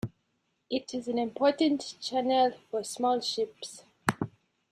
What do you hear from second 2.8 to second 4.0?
small ships.